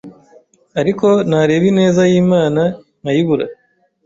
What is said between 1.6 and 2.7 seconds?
ineza y’Imana